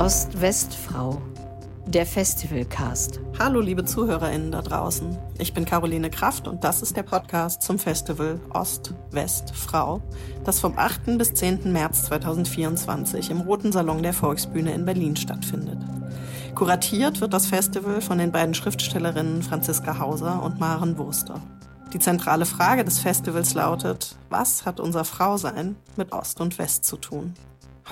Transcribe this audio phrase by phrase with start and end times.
[0.00, 1.20] Ost-West-Frau,
[1.86, 3.20] der Festivalcast.
[3.38, 5.18] Hallo liebe ZuhörerInnen da draußen.
[5.36, 10.00] Ich bin Caroline Kraft und das ist der Podcast zum Festival Ost-West-Frau,
[10.42, 11.18] das vom 8.
[11.18, 11.70] bis 10.
[11.70, 15.76] März 2024 im Roten Salon der Volksbühne in Berlin stattfindet.
[16.54, 21.42] Kuratiert wird das Festival von den beiden Schriftstellerinnen Franziska Hauser und Maren Wurster.
[21.92, 26.96] Die zentrale Frage des Festivals lautet, was hat unser Frausein mit Ost und West zu
[26.96, 27.34] tun?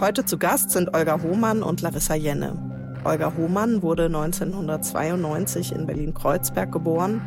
[0.01, 2.57] Heute zu Gast sind Olga Hohmann und Larissa Jenne.
[3.03, 7.21] Olga Hohmann wurde 1992 in Berlin-Kreuzberg geboren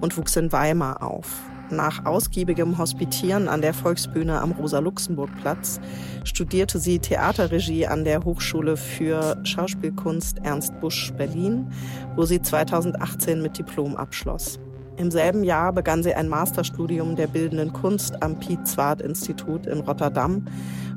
[0.00, 1.28] und wuchs in Weimar auf.
[1.70, 5.78] Nach ausgiebigem Hospitieren an der Volksbühne am Rosa-Luxemburg-Platz
[6.24, 11.70] studierte sie Theaterregie an der Hochschule für Schauspielkunst Ernst Busch Berlin,
[12.16, 14.58] wo sie 2018 mit Diplom abschloss.
[14.96, 19.80] Im selben Jahr begann sie ein Masterstudium der bildenden Kunst am Piet Zwart Institut in
[19.80, 20.46] Rotterdam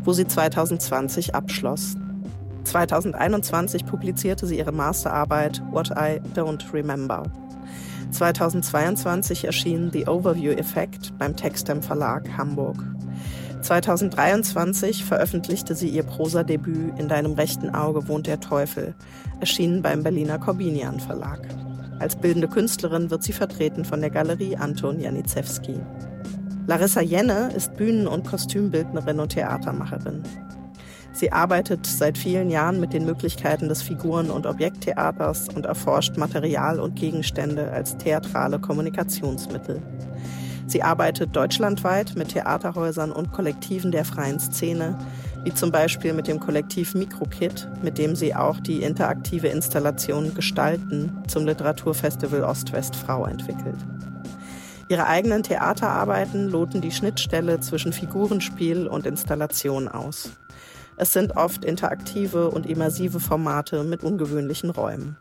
[0.03, 1.95] wo sie 2020 abschloss.
[2.63, 7.23] 2021 publizierte sie ihre Masterarbeit What I Don't Remember.
[8.11, 12.77] 2022 erschien The Overview Effect beim Textem Verlag Hamburg.
[13.61, 18.95] 2023 veröffentlichte sie ihr Prosadebüt In deinem rechten Auge wohnt der Teufel,
[19.39, 21.41] erschienen beim Berliner Corbinian Verlag.
[21.99, 25.75] Als bildende Künstlerin wird sie vertreten von der Galerie Anton Janiszewski.
[26.65, 30.23] Larissa Jenne ist Bühnen- und Kostümbildnerin und Theatermacherin.
[31.11, 36.79] Sie arbeitet seit vielen Jahren mit den Möglichkeiten des Figuren- und Objekttheaters und erforscht Material
[36.79, 39.81] und Gegenstände als theatrale Kommunikationsmittel.
[40.67, 44.97] Sie arbeitet deutschlandweit mit Theaterhäusern und Kollektiven der freien Szene,
[45.43, 51.11] wie zum Beispiel mit dem Kollektiv Mikrokit, mit dem sie auch die interaktive Installation Gestalten
[51.27, 53.77] zum Literaturfestival Ost-West-Frau entwickelt.
[54.89, 60.31] Ihre eigenen Theaterarbeiten loten die Schnittstelle zwischen Figurenspiel und Installation aus.
[60.97, 65.15] Es sind oft interaktive und immersive Formate mit ungewöhnlichen Räumen.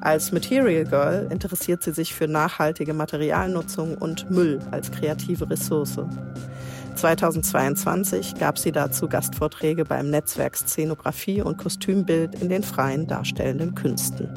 [0.00, 5.98] Als Material Girl interessiert sie sich für nachhaltige Materialnutzung und Müll als kreative Ressource.
[6.96, 14.34] 2022 gab sie dazu Gastvorträge beim Netzwerk Szenografie und Kostümbild in den freien darstellenden Künsten.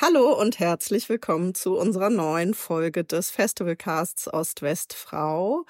[0.00, 5.64] Hallo und herzlich willkommen zu unserer neuen Folge des Festivalcasts Ost-West-Frau.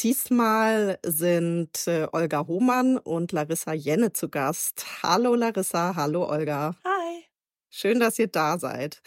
[0.00, 4.84] Diesmal sind äh, Olga Hohmann und Larissa Jenne zu Gast.
[5.02, 6.74] Hallo Larissa, hallo Olga.
[6.84, 7.24] Hi.
[7.70, 9.00] Schön, dass ihr da seid.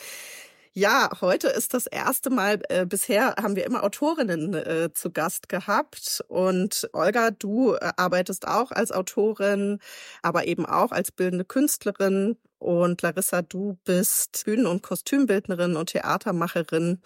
[0.76, 5.48] Ja, heute ist das erste Mal, äh, bisher haben wir immer Autorinnen äh, zu Gast
[5.48, 6.24] gehabt.
[6.30, 9.78] Und Olga, du äh, arbeitest auch als Autorin,
[10.24, 17.02] aber eben auch als bildende Künstlerin und Larissa, du bist Bühnen- und Kostümbildnerin und Theatermacherin.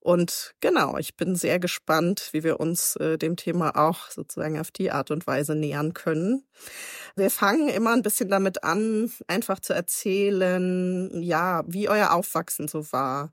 [0.00, 4.70] Und genau, ich bin sehr gespannt, wie wir uns äh, dem Thema auch sozusagen auf
[4.70, 6.44] die Art und Weise nähern können.
[7.14, 12.90] Wir fangen immer ein bisschen damit an, einfach zu erzählen, ja, wie euer Aufwachsen so
[12.90, 13.32] war,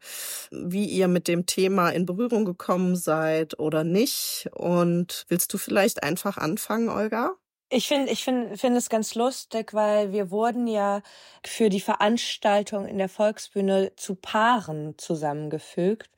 [0.51, 4.49] wie ihr mit dem Thema in Berührung gekommen seid oder nicht.
[4.53, 7.37] Und willst du vielleicht einfach anfangen, Olga?
[7.71, 11.01] Ich finde ich finde finde es ganz lustig, weil wir wurden ja
[11.45, 16.09] für die Veranstaltung in der Volksbühne zu Paaren zusammengefügt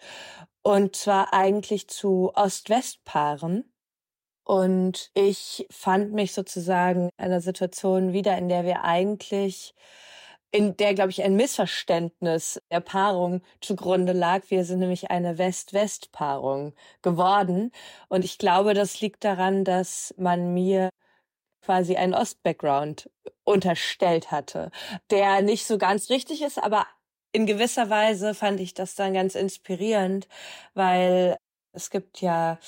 [0.64, 3.66] und zwar eigentlich zu Ost-West-Paaren.
[4.46, 9.76] Und ich fand mich sozusagen in einer Situation wieder, in der wir eigentlich
[10.52, 14.44] in der, glaube ich, ein Missverständnis der Paarung zugrunde lag.
[14.50, 17.72] Wir sind nämlich eine West-West-Paarung geworden.
[18.10, 20.90] Und ich glaube, das liegt daran, dass man mir
[21.62, 23.10] quasi einen Ost-Background
[23.44, 24.72] unterstellt hatte,
[25.10, 26.88] der nicht so ganz richtig ist, aber
[27.34, 30.28] in gewisser Weise fand ich das dann ganz inspirierend,
[30.74, 31.38] weil
[31.74, 32.60] es gibt ja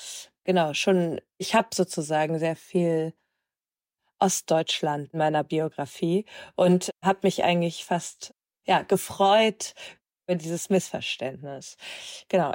[0.44, 3.14] genau schon, ich habe sozusagen sehr viel
[4.18, 6.24] Ostdeutschland in meiner Biografie
[6.56, 8.34] und habe mich eigentlich fast
[8.66, 9.74] ja gefreut
[10.26, 11.76] über dieses Missverständnis.
[12.28, 12.54] Genau.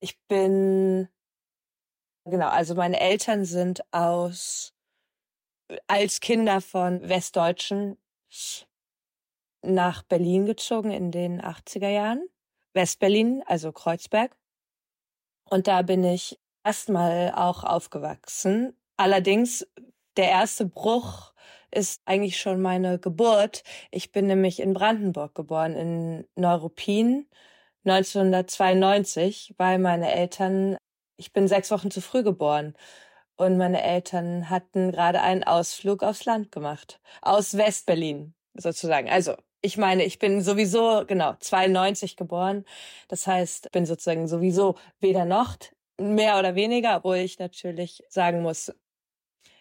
[0.00, 1.08] Ich bin
[2.24, 4.74] genau, also meine Eltern sind aus
[5.86, 7.98] als Kinder von Westdeutschen
[9.62, 12.28] nach Berlin gezogen in den 80er Jahren.
[12.74, 14.36] Westberlin, also Kreuzberg.
[15.44, 18.76] Und da bin ich erstmal auch aufgewachsen.
[18.96, 19.66] Allerdings,
[20.16, 21.32] der erste Bruch
[21.70, 23.62] ist eigentlich schon meine Geburt.
[23.90, 27.26] Ich bin nämlich in Brandenburg geboren, in Neuruppin
[27.84, 30.76] 1992, weil meine Eltern,
[31.16, 32.74] ich bin sechs Wochen zu früh geboren.
[33.36, 37.00] Und meine Eltern hatten gerade einen Ausflug aufs Land gemacht.
[37.22, 39.08] Aus Westberlin sozusagen.
[39.08, 42.64] Also ich meine, ich bin sowieso, genau, 92 geboren.
[43.08, 45.56] Das heißt, bin sozusagen sowieso weder noch,
[45.98, 48.72] mehr oder weniger, obwohl ich natürlich sagen muss,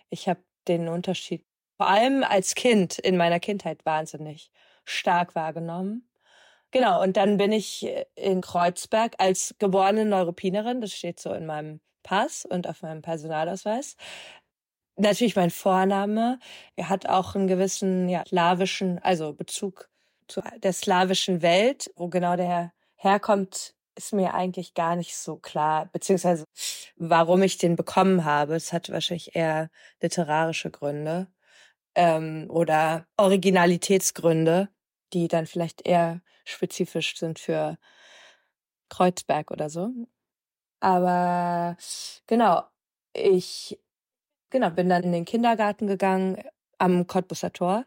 [0.10, 1.46] ich habe den Unterschied
[1.78, 4.52] vor allem als Kind in meiner Kindheit wahnsinnig
[4.86, 6.08] stark wahrgenommen.
[6.72, 11.82] Genau, und dann bin ich in Kreuzberg als geborene Neurupinerin, das steht so in meinem
[12.04, 13.96] Pass und auf meinem Personalausweis.
[14.98, 16.40] Natürlich mein Vorname.
[16.76, 19.90] Er hat auch einen gewissen ja, slawischen, also Bezug
[20.28, 21.92] zu der slawischen Welt.
[21.96, 26.46] Wo genau der herkommt, ist mir eigentlich gar nicht so klar, beziehungsweise
[26.96, 28.56] warum ich den bekommen habe.
[28.56, 29.70] Es hat wahrscheinlich eher
[30.02, 31.28] literarische Gründe
[31.96, 34.70] ähm, oder Originalitätsgründe,
[35.14, 37.78] die dann vielleicht eher spezifisch sind für
[38.90, 39.90] Kreuzberg oder so.
[40.82, 41.78] Aber
[42.28, 42.64] genau,
[43.14, 43.80] ich
[44.52, 46.44] genau bin dann in den Kindergarten gegangen
[46.80, 47.86] am Cottbusser Tor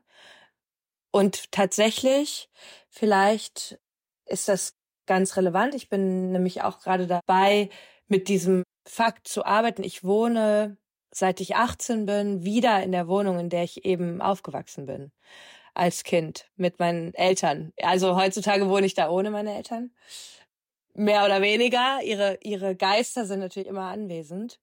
[1.14, 2.50] und tatsächlich
[2.88, 3.78] vielleicht
[4.26, 4.74] ist das
[5.06, 5.74] ganz relevant.
[5.76, 7.68] Ich bin nämlich auch gerade dabei,
[8.08, 9.84] mit diesem Fakt zu arbeiten.
[9.84, 10.76] Ich wohne,
[11.12, 15.12] seit ich 18 bin, wieder in der Wohnung, in der ich eben aufgewachsen bin.
[15.74, 17.72] Als Kind mit meinen Eltern.
[17.82, 19.92] Also heutzutage wohne ich da ohne meine Eltern.
[20.94, 22.00] Mehr oder weniger.
[22.02, 24.60] Ihre, ihre Geister sind natürlich immer anwesend.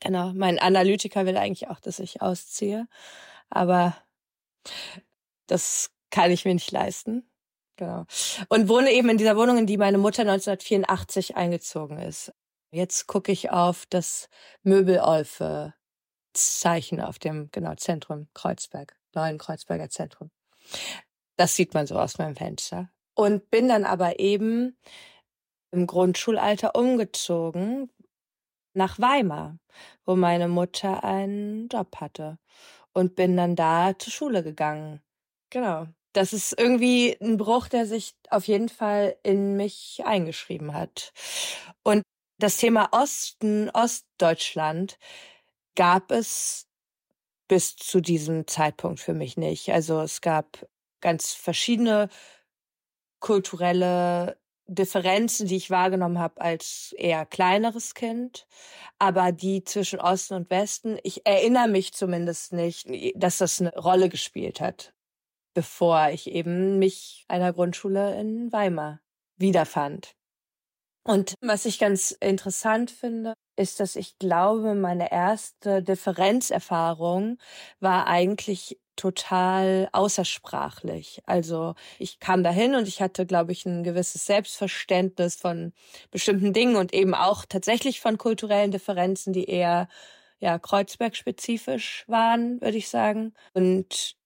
[0.00, 0.32] Genau.
[0.32, 2.88] Mein Analytiker will eigentlich auch, dass ich ausziehe.
[3.50, 3.96] Aber
[5.46, 7.30] das kann ich mir nicht leisten.
[7.76, 8.06] Genau.
[8.48, 12.32] Und wohne eben in dieser Wohnung, in die meine Mutter 1984 eingezogen ist.
[12.70, 14.28] Jetzt gucke ich auf das
[14.62, 15.74] Möbelolfe
[16.34, 20.30] Zeichen auf dem genau Zentrum Kreuzberg, neuen Kreuzberger Zentrum.
[21.36, 22.90] Das sieht man so aus meinem Fenster.
[23.14, 24.76] Und bin dann aber eben
[25.70, 27.90] im Grundschulalter umgezogen
[28.74, 29.58] nach Weimar,
[30.04, 32.38] wo meine Mutter einen Job hatte
[32.92, 35.02] und bin dann da zur Schule gegangen.
[35.50, 35.86] Genau
[36.18, 41.12] das ist irgendwie ein Bruch, der sich auf jeden Fall in mich eingeschrieben hat.
[41.84, 42.02] Und
[42.38, 44.98] das Thema Osten, Ostdeutschland
[45.76, 46.66] gab es
[47.48, 49.70] bis zu diesem Zeitpunkt für mich nicht.
[49.70, 50.66] Also es gab
[51.00, 52.08] ganz verschiedene
[53.20, 54.38] kulturelle
[54.68, 58.46] Differenzen, die ich wahrgenommen habe als eher kleineres Kind,
[58.98, 62.86] aber die zwischen Osten und Westen, ich erinnere mich zumindest nicht,
[63.16, 64.92] dass das eine Rolle gespielt hat
[65.58, 69.00] bevor ich eben mich einer Grundschule in Weimar
[69.38, 70.14] wiederfand.
[71.04, 77.38] Und was ich ganz interessant finde, ist, dass ich glaube, meine erste Differenzerfahrung
[77.80, 81.22] war eigentlich total außersprachlich.
[81.26, 85.72] Also ich kam dahin und ich hatte, glaube ich, ein gewisses Selbstverständnis von
[86.10, 89.88] bestimmten Dingen und eben auch tatsächlich von kulturellen Differenzen, die eher
[90.40, 93.34] ja Kreuzberg-spezifisch waren, würde ich sagen.
[93.54, 94.16] Und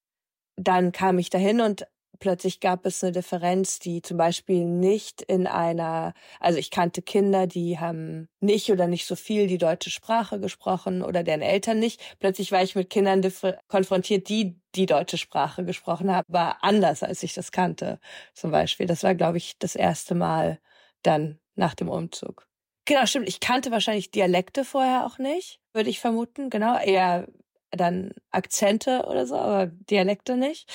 [0.57, 1.87] dann kam ich dahin und
[2.23, 7.49] plötzlich gab es eine Differenz, die zum Beispiel nicht in einer, also ich kannte Kinder,
[7.49, 12.01] die haben nicht oder nicht so viel die deutsche Sprache gesprochen oder deren Eltern nicht.
[12.21, 13.23] Plötzlich war ich mit Kindern
[13.67, 17.99] konfrontiert, die die deutsche Sprache gesprochen haben, aber anders, als ich das kannte,
[18.35, 18.87] zum Beispiel.
[18.87, 20.61] Das war, glaube ich, das erste Mal
[21.03, 22.47] dann nach dem Umzug.
[22.85, 23.29] Genau, stimmt.
[23.29, 26.51] Ich kannte wahrscheinlich Dialekte vorher auch nicht, würde ich vermuten.
[26.51, 27.27] Genau, eher
[27.73, 30.71] dann Akzente oder so, aber Dialekte nicht.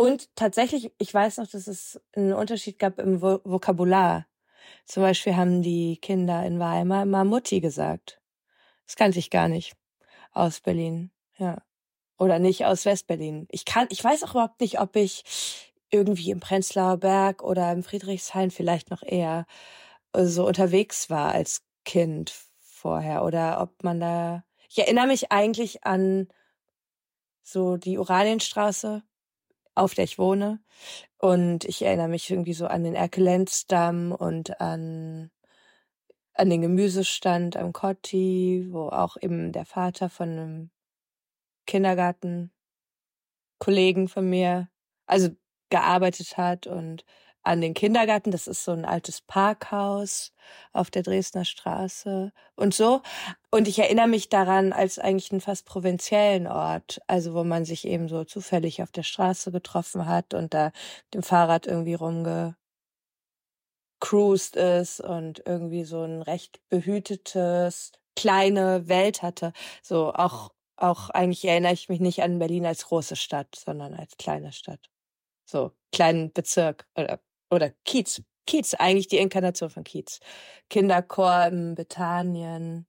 [0.00, 4.26] Und tatsächlich, ich weiß noch, dass es einen Unterschied gab im Vokabular.
[4.86, 8.20] Zum Beispiel haben die Kinder in Weimar immer Mutti gesagt.
[8.86, 9.74] Das kannte ich gar nicht
[10.32, 11.62] aus Berlin, ja.
[12.16, 13.48] Oder nicht aus Westberlin.
[13.50, 15.24] Ich kann, ich weiß auch überhaupt nicht, ob ich
[15.90, 19.46] irgendwie im Prenzlauer Berg oder im Friedrichshain vielleicht noch eher
[20.14, 26.28] so unterwegs war als Kind vorher oder ob man da ich erinnere mich eigentlich an
[27.42, 29.02] so die Oranienstraße,
[29.78, 30.60] auf der ich wohne.
[31.18, 35.30] Und ich erinnere mich irgendwie so an den Erkelenzdamm und an,
[36.34, 40.70] an den Gemüsestand am Kotti, wo auch eben der Vater von einem
[41.66, 44.68] Kindergartenkollegen von mir,
[45.06, 45.30] also
[45.70, 47.04] gearbeitet hat und
[47.42, 48.30] an den Kindergarten.
[48.30, 50.32] Das ist so ein altes Parkhaus
[50.72, 53.02] auf der Dresdner Straße und so.
[53.50, 57.86] Und ich erinnere mich daran als eigentlich einen fast provinziellen Ort, also wo man sich
[57.86, 60.72] eben so zufällig auf der Straße getroffen hat und da
[61.14, 62.56] dem Fahrrad irgendwie rumge
[64.00, 69.52] cruised ist und irgendwie so ein recht behütetes kleine Welt hatte.
[69.82, 74.16] So auch auch eigentlich erinnere ich mich nicht an Berlin als große Stadt, sondern als
[74.16, 74.90] kleine Stadt.
[75.44, 78.22] So kleinen Bezirk oder oder Kiez.
[78.46, 80.20] Kiez, eigentlich die Inkarnation von Kiez.
[80.70, 82.86] Kinderchor im Bethanien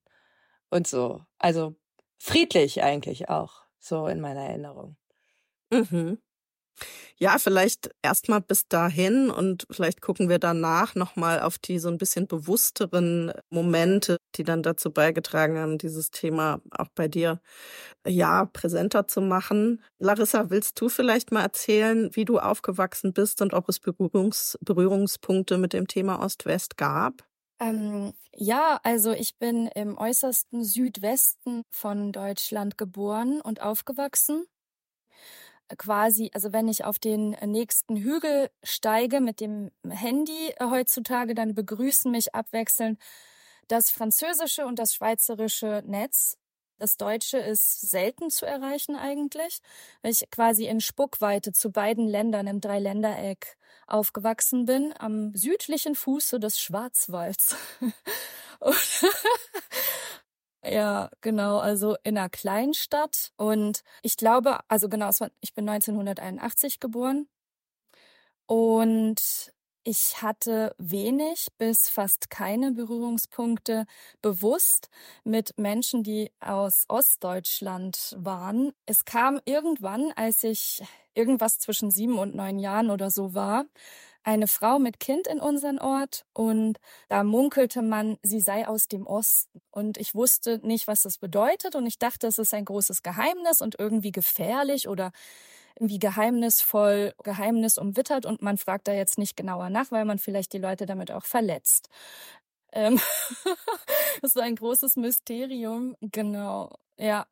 [0.71, 1.21] und so.
[1.39, 1.75] Also
[2.19, 4.97] friedlich eigentlich auch, so in meiner Erinnerung.
[5.71, 6.19] Mhm.
[7.17, 11.98] Ja, vielleicht erstmal bis dahin und vielleicht gucken wir danach nochmal auf die so ein
[11.98, 17.41] bisschen bewussteren Momente, die dann dazu beigetragen haben, dieses Thema auch bei dir
[18.07, 19.83] ja präsenter zu machen.
[20.00, 25.57] Larissa, willst du vielleicht mal erzählen, wie du aufgewachsen bist und ob es Berührungs Berührungspunkte
[25.57, 27.25] mit dem Thema Ost-West gab?
[27.59, 34.45] Ähm, ja, also ich bin im äußersten Südwesten von Deutschland geboren und aufgewachsen
[35.77, 42.11] quasi, also wenn ich auf den nächsten Hügel steige mit dem Handy heutzutage, dann begrüßen
[42.11, 42.99] mich abwechselnd
[43.67, 46.38] das französische und das schweizerische Netz.
[46.79, 49.59] Das Deutsche ist selten zu erreichen eigentlich,
[50.01, 56.39] weil ich quasi in Spuckweite zu beiden Ländern im Dreiländereck aufgewachsen bin, am südlichen Fuße
[56.39, 57.57] des Schwarzwalds.
[60.63, 63.31] Ja, genau, also in einer Kleinstadt.
[63.37, 65.09] Und ich glaube, also genau,
[65.41, 67.27] ich bin 1981 geboren.
[68.47, 73.85] Und ich hatte wenig bis fast keine Berührungspunkte
[74.21, 74.89] bewusst
[75.23, 78.73] mit Menschen, die aus Ostdeutschland waren.
[78.85, 83.65] Es kam irgendwann, als ich irgendwas zwischen sieben und neun Jahren oder so war,
[84.29, 89.07] eine Frau mit Kind in unseren Ort und da munkelte man, sie sei aus dem
[89.07, 89.59] Osten.
[89.71, 93.59] Und ich wusste nicht, was das bedeutet und ich dachte, es ist ein großes Geheimnis
[93.59, 95.12] und irgendwie gefährlich oder
[95.75, 100.53] irgendwie geheimnisvoll, Geheimnis umwittert und man fragt da jetzt nicht genauer nach, weil man vielleicht
[100.53, 101.89] die Leute damit auch verletzt.
[102.71, 103.00] Ähm
[104.21, 107.25] das ist ein großes Mysterium, genau, ja.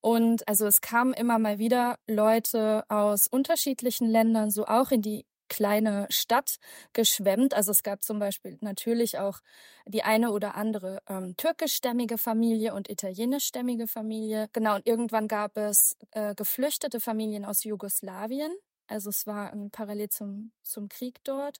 [0.00, 5.24] Und also es kamen immer mal wieder Leute aus unterschiedlichen Ländern, so auch in die
[5.52, 6.56] kleine Stadt
[6.94, 7.54] geschwemmt.
[7.54, 9.40] Also es gab zum Beispiel natürlich auch
[9.86, 14.48] die eine oder andere ähm, türkischstämmige Familie und italienischstämmige Familie.
[14.52, 18.52] Genau, und irgendwann gab es äh, geflüchtete Familien aus Jugoslawien.
[18.86, 21.58] Also es war ähm, parallel zum, zum Krieg dort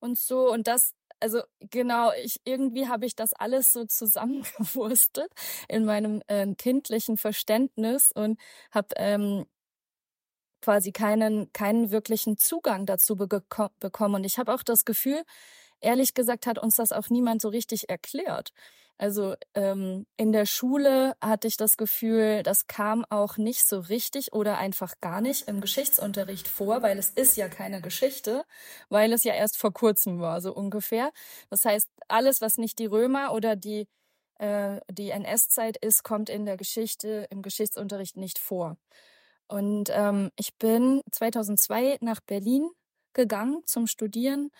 [0.00, 0.50] und so.
[0.52, 5.30] Und das also genau, ich irgendwie habe ich das alles so zusammengewurstet
[5.68, 9.44] in meinem äh, kindlichen Verständnis und habe ähm,
[10.60, 13.28] quasi keinen, keinen wirklichen Zugang dazu be
[13.80, 14.14] bekommen.
[14.16, 15.22] Und ich habe auch das Gefühl,
[15.80, 18.52] ehrlich gesagt hat uns das auch niemand so richtig erklärt.
[18.98, 24.34] Also ähm, in der Schule hatte ich das Gefühl, das kam auch nicht so richtig
[24.34, 28.44] oder einfach gar nicht im Geschichtsunterricht vor, weil es ist ja keine Geschichte,
[28.90, 31.12] weil es ja erst vor kurzem war, so ungefähr.
[31.48, 33.88] Das heißt, alles, was nicht die Römer oder die
[34.38, 38.76] äh, die NS-Zeit ist, kommt in der Geschichte, im Geschichtsunterricht nicht vor.
[39.50, 42.70] Und ähm, ich bin 2002 nach Berlin
[43.14, 44.52] gegangen zum Studieren.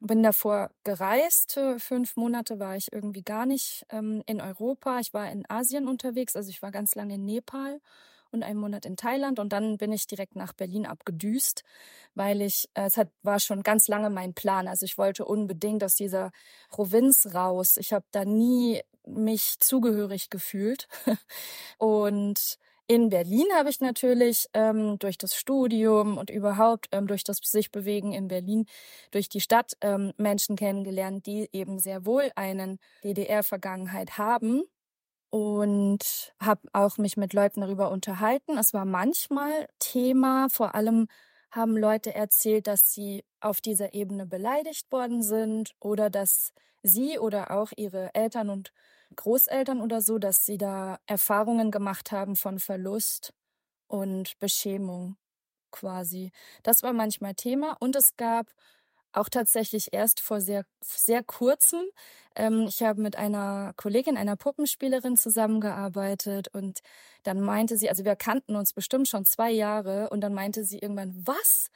[0.00, 1.52] Bin davor gereist.
[1.52, 4.98] Für fünf Monate war ich irgendwie gar nicht ähm, in Europa.
[4.98, 6.36] Ich war in Asien unterwegs.
[6.36, 7.82] Also ich war ganz lange in Nepal
[8.30, 9.38] und einen Monat in Thailand.
[9.38, 11.62] Und dann bin ich direkt nach Berlin abgedüst,
[12.14, 14.68] weil ich, äh, es hat, war schon ganz lange mein Plan.
[14.68, 16.32] Also ich wollte unbedingt aus dieser
[16.70, 17.76] Provinz raus.
[17.76, 20.88] Ich habe da nie mich zugehörig gefühlt.
[21.76, 22.58] und
[22.90, 27.70] in Berlin habe ich natürlich ähm, durch das Studium und überhaupt ähm, durch das sich
[27.70, 28.66] bewegen in Berlin,
[29.12, 34.64] durch die Stadt ähm, Menschen kennengelernt, die eben sehr wohl einen DDR-Vergangenheit haben
[35.30, 38.58] und habe auch mich mit Leuten darüber unterhalten.
[38.58, 41.06] Es war manchmal Thema, vor allem
[41.52, 47.52] haben Leute erzählt, dass sie auf dieser Ebene beleidigt worden sind oder dass sie oder
[47.52, 48.72] auch ihre Eltern und
[49.16, 53.32] Großeltern oder so, dass sie da Erfahrungen gemacht haben von Verlust
[53.88, 55.16] und Beschämung
[55.72, 56.32] quasi.
[56.62, 58.48] Das war manchmal Thema und es gab
[59.12, 61.82] auch tatsächlich erst vor sehr, sehr kurzem.
[62.36, 66.80] Ähm, ich habe mit einer Kollegin, einer Puppenspielerin zusammengearbeitet und
[67.24, 70.78] dann meinte sie, also wir kannten uns bestimmt schon zwei Jahre und dann meinte sie
[70.78, 71.70] irgendwann, was?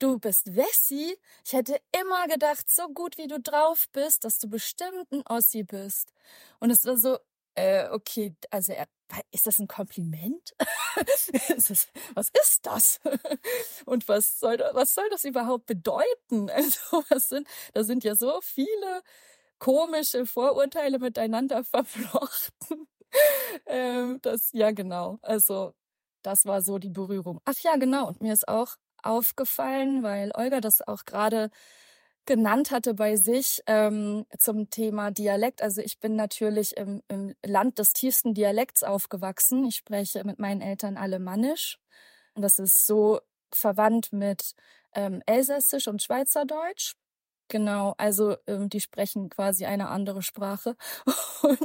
[0.00, 1.18] Du bist Wessi?
[1.44, 5.62] Ich hätte immer gedacht, so gut wie du drauf bist, dass du bestimmt ein Ossi
[5.62, 6.14] bist.
[6.58, 7.18] Und es war so,
[7.54, 8.72] äh, okay, also
[9.30, 10.54] ist das ein Kompliment?
[11.54, 12.98] ist das, was ist das?
[13.84, 16.48] Und was soll, was soll das überhaupt bedeuten?
[16.54, 19.02] Also, was sind, da sind ja so viele
[19.58, 22.88] komische Vorurteile miteinander verflochten.
[23.66, 25.18] ähm, das, ja, genau.
[25.22, 25.74] Also,
[26.22, 27.40] das war so die Berührung.
[27.44, 28.08] Ach ja, genau.
[28.08, 31.50] Und mir ist auch aufgefallen, weil Olga das auch gerade
[32.26, 35.62] genannt hatte bei sich ähm, zum Thema Dialekt.
[35.62, 39.64] Also ich bin natürlich im, im Land des tiefsten Dialekts aufgewachsen.
[39.66, 41.78] Ich spreche mit meinen Eltern Alemannisch.
[42.34, 43.20] Und das ist so
[43.52, 44.54] verwandt mit
[44.94, 46.94] ähm, Elsässisch und Schweizerdeutsch.
[47.48, 50.76] Genau, also ähm, die sprechen quasi eine andere Sprache.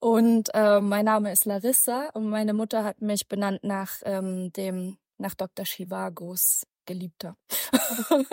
[0.00, 4.98] und äh, mein Name ist Larissa und meine Mutter hat mich benannt nach ähm, dem
[5.22, 5.64] nach Dr.
[5.64, 7.36] Chivagos Geliebter.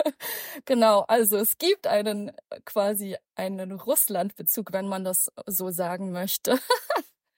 [0.64, 2.32] genau, also es gibt einen
[2.64, 6.58] quasi einen Russlandbezug, wenn man das so sagen möchte.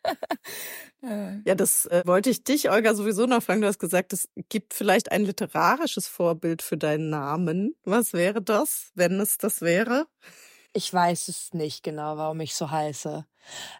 [1.44, 3.60] ja, das äh, wollte ich dich, Olga, sowieso noch fragen.
[3.60, 7.76] Du hast gesagt, es gibt vielleicht ein literarisches Vorbild für deinen Namen.
[7.84, 10.06] Was wäre das, wenn es das wäre?
[10.72, 13.26] Ich weiß es nicht genau, warum ich so heiße.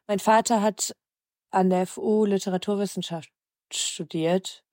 [0.07, 0.95] Mein Vater hat
[1.50, 3.31] an der FU Literaturwissenschaft
[3.73, 4.64] studiert.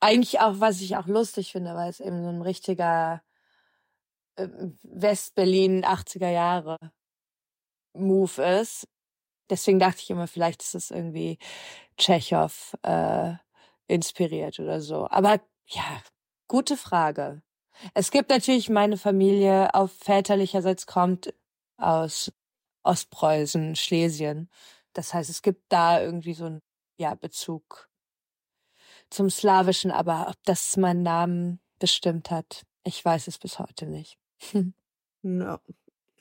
[0.00, 3.22] Eigentlich auch, was ich auch lustig finde, weil es eben so ein richtiger
[4.36, 4.48] äh,
[4.82, 6.76] Westberlin 80er Jahre
[7.94, 8.86] Move ist.
[9.50, 11.38] Deswegen dachte ich immer, vielleicht ist es irgendwie
[11.96, 13.34] Tschechow äh,
[13.86, 15.08] inspiriert oder so.
[15.08, 16.02] Aber ja,
[16.48, 17.42] gute Frage.
[17.94, 21.34] Es gibt natürlich meine Familie auf väterlicherseits kommt
[21.78, 22.32] aus
[22.82, 24.50] Ostpreußen, Schlesien.
[24.92, 26.62] Das heißt, es gibt da irgendwie so einen
[26.98, 27.88] ja, Bezug
[29.10, 34.18] zum Slawischen, aber ob das meinen Namen bestimmt hat, ich weiß es bis heute nicht.
[35.22, 35.58] no.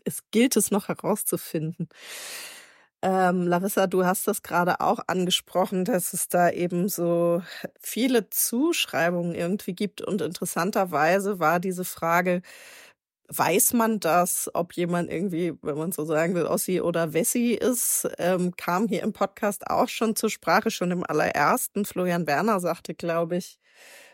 [0.04, 1.89] Es gilt es noch herauszufinden.
[3.01, 7.42] Ähm, Larissa, du hast das gerade auch angesprochen, dass es da eben so
[7.80, 10.01] viele Zuschreibungen irgendwie gibt.
[10.01, 12.42] Und interessanterweise war diese Frage,
[13.29, 18.08] weiß man das, ob jemand irgendwie, wenn man so sagen will, Ossi oder Wessi ist,
[18.17, 21.86] ähm, kam hier im Podcast auch schon zur Sprache, schon im allerersten.
[21.86, 23.60] Florian Werner sagte, glaube ich,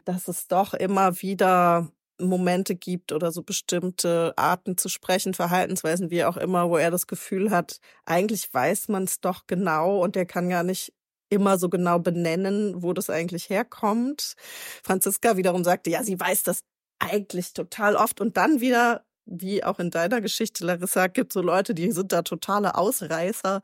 [0.06, 6.24] dass es doch immer wieder Momente gibt oder so bestimmte Arten zu sprechen, Verhaltensweisen, wie
[6.24, 10.25] auch immer, wo er das Gefühl hat, eigentlich weiß man es doch genau und er
[10.25, 10.94] kann gar nicht
[11.30, 14.36] immer so genau benennen, wo das eigentlich herkommt.
[14.84, 16.63] Franziska wiederum sagte, ja, sie weiß das
[17.01, 21.74] eigentlich total oft und dann wieder wie auch in deiner Geschichte, Larissa, gibt so Leute,
[21.74, 23.62] die sind da totale Ausreißer.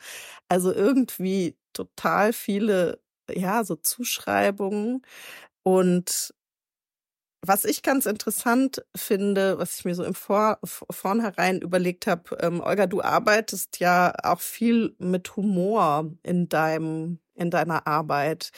[0.50, 5.01] Also irgendwie total viele, ja, so Zuschreibungen.
[5.63, 6.34] Und
[7.46, 12.62] was ich ganz interessant finde, was ich mir so im Vor Vornherein überlegt habe, ähm,
[12.62, 18.51] Olga, du arbeitest ja auch viel mit Humor in deinem in deiner Arbeit,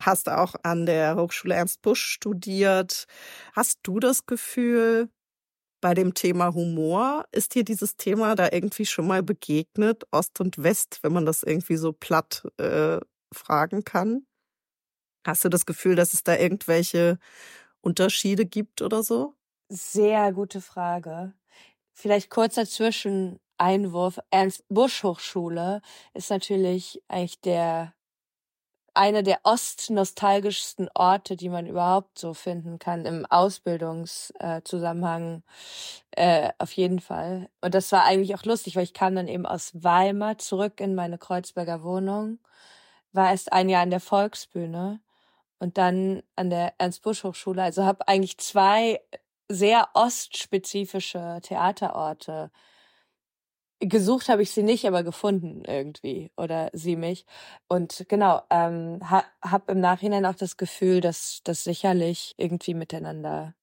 [0.00, 3.06] hast auch an der Hochschule Ernst Busch studiert.
[3.54, 5.08] Hast du das Gefühl,
[5.84, 10.62] bei dem Thema Humor, ist dir dieses Thema da irgendwie schon mal begegnet, Ost und
[10.62, 13.00] West, wenn man das irgendwie so platt äh,
[13.34, 14.24] fragen kann?
[15.26, 17.18] Hast du das Gefühl, dass es da irgendwelche
[17.82, 19.34] Unterschiede gibt oder so?
[19.68, 21.34] Sehr gute Frage.
[21.92, 24.18] Vielleicht kurzer Zwischeneinwurf.
[24.30, 25.82] Ernst Busch Hochschule
[26.14, 27.92] ist natürlich eigentlich der
[28.94, 35.42] eine der ostnostalgischsten Orte, die man überhaupt so finden kann im Ausbildungszusammenhang
[36.12, 37.48] äh, auf jeden Fall.
[37.60, 40.94] Und das war eigentlich auch lustig, weil ich kam dann eben aus Weimar zurück in
[40.94, 42.38] meine Kreuzberger Wohnung,
[43.12, 45.00] war erst ein Jahr an der Volksbühne
[45.58, 47.62] und dann an der Ernst-Busch-Hochschule.
[47.62, 49.00] Also habe eigentlich zwei
[49.48, 52.50] sehr ostspezifische Theaterorte.
[53.80, 57.26] Gesucht habe ich sie nicht, aber gefunden irgendwie oder sie mich.
[57.68, 63.54] Und genau, ähm, ha, habe im Nachhinein auch das Gefühl, dass das sicherlich irgendwie miteinander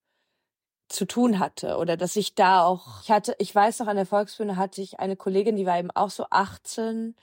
[0.90, 4.06] zu tun hatte oder dass ich da auch, ich hatte, ich weiß noch, an der
[4.06, 7.16] Volksbühne hatte ich eine Kollegin, die war eben auch so 18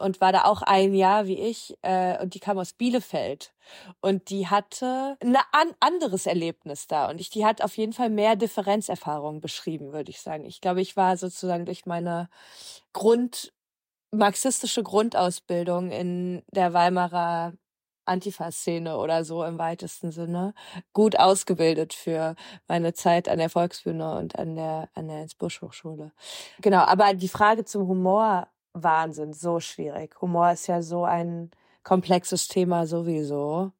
[0.00, 3.54] und war da auch ein Jahr wie ich äh, und die kam aus Bielefeld
[4.00, 8.10] und die hatte ein an anderes Erlebnis da und ich die hat auf jeden Fall
[8.10, 10.44] mehr Differenzerfahrungen beschrieben, würde ich sagen.
[10.44, 12.28] Ich glaube, ich war sozusagen durch meine
[12.92, 13.52] Grund
[14.12, 17.52] marxistische Grundausbildung in der Weimarer
[18.06, 20.54] Antifa-Szene oder so im weitesten Sinne
[20.92, 22.36] gut ausgebildet für
[22.68, 26.12] meine Zeit an der Volksbühne und an der an der Busch-Hochschule.
[26.60, 28.48] Genau, aber die Frage zum Humor
[28.82, 30.20] Wahnsinn, so schwierig.
[30.20, 31.50] Humor ist ja so ein
[31.82, 33.72] komplexes Thema sowieso,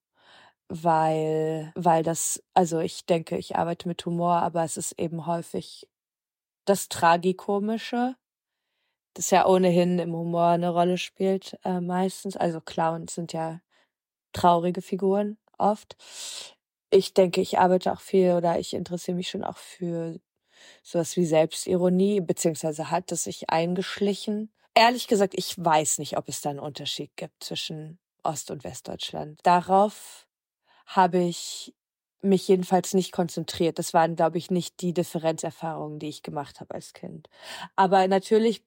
[0.68, 5.88] weil, weil das, also ich denke, ich arbeite mit Humor, aber es ist eben häufig
[6.64, 8.16] das Tragikomische,
[9.14, 12.36] das ja ohnehin im Humor eine Rolle spielt, äh, meistens.
[12.36, 13.60] Also Clowns sind ja
[14.32, 15.96] traurige Figuren oft.
[16.90, 20.20] Ich denke, ich arbeite auch viel oder ich interessiere mich schon auch für
[20.82, 26.40] sowas wie Selbstironie, beziehungsweise hat es sich eingeschlichen ehrlich gesagt, ich weiß nicht, ob es
[26.40, 29.40] da einen Unterschied gibt zwischen Ost- und Westdeutschland.
[29.42, 30.26] Darauf
[30.86, 31.74] habe ich
[32.22, 33.78] mich jedenfalls nicht konzentriert.
[33.78, 37.28] Das waren, glaube ich, nicht die Differenzerfahrungen, die ich gemacht habe als Kind.
[37.76, 38.64] Aber natürlich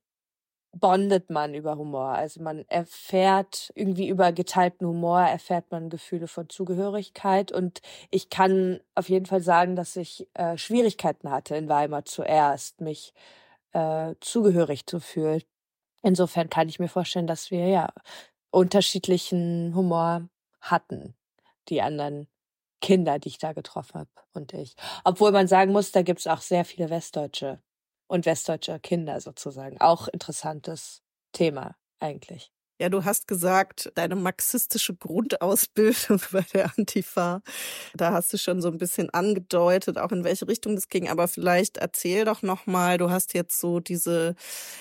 [0.72, 2.10] bondet man über Humor.
[2.10, 7.52] Also man erfährt irgendwie über geteilten Humor, erfährt man Gefühle von Zugehörigkeit.
[7.52, 12.82] Und ich kann auf jeden Fall sagen, dass ich äh, Schwierigkeiten hatte in Weimar zuerst,
[12.82, 13.14] mich
[13.74, 15.42] äh, zugehörig zu fühlen.
[16.02, 17.90] Insofern kann ich mir vorstellen, dass wir ja
[18.52, 20.30] unterschiedlichen Humor
[20.62, 21.16] hatten,
[21.70, 22.28] die anderen
[22.82, 24.76] Kinder, die ich da getroffen habe und ich.
[25.04, 27.62] Obwohl man sagen muss, da gibt's auch sehr viele Westdeutsche
[28.08, 29.80] und westdeutsche Kinder sozusagen.
[29.82, 32.52] Auch interessantes Thema eigentlich.
[32.82, 37.42] Ja, du hast gesagt, deine marxistische Grundausbildung bei der Antifa,
[37.94, 41.10] da hast du schon so ein bisschen angedeutet, auch in welche Richtung das ging.
[41.10, 42.98] Aber vielleicht erzähl doch noch mal.
[42.98, 44.36] Du hast jetzt so diese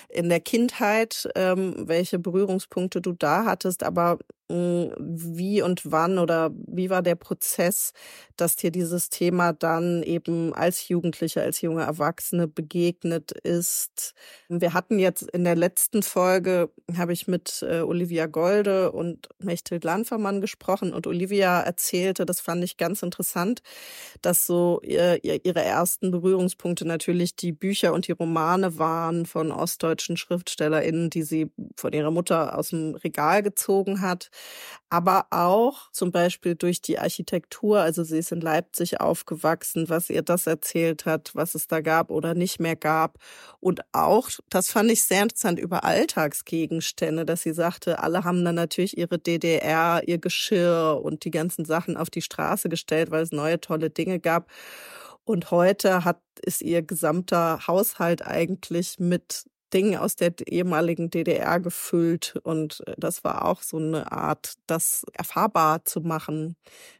[0.09, 3.83] in der Kindheit, ähm, welche Berührungspunkte du da hattest.
[3.83, 7.93] Aber wie und wann oder wie war der Prozess,
[8.37, 14.15] dass dir dieses Thema dann eben als Jugendliche, als junge Erwachsene begegnet ist?
[14.49, 19.85] Wir hatten jetzt in der letzten Folge, habe ich mit äh, Olivia Golde und Mechthild
[19.85, 23.61] Landvermann gesprochen und Olivia erzählte, das fand ich ganz interessant,
[24.23, 30.17] dass so ihr, ihre ersten Berührungspunkte natürlich die Bücher und die Romane waren von ostdeutschen
[30.17, 34.31] SchriftstellerInnen, die sie von ihrer Mutter aus dem Regal gezogen hat
[34.91, 37.81] aber auch zum Beispiel durch die Architektur.
[37.81, 42.11] Also sie ist in Leipzig aufgewachsen, was ihr das erzählt hat, was es da gab
[42.11, 43.19] oder nicht mehr gab.
[43.61, 48.55] Und auch, das fand ich sehr interessant, über Alltagsgegenstände, dass sie sagte, alle haben dann
[48.55, 53.33] natürlich ihre DDR, ihr Geschirr und die ganzen Sachen auf die Straße gestellt, weil es
[53.33, 54.51] neue tolle Dinge gab.
[55.25, 62.37] Und heute hat, ist ihr gesamter Haushalt eigentlich mit Ding aus der ehemaligen DDR gefüllt
[62.43, 66.57] und äh, das war auch so eine Art, das erfahrbar zu machen.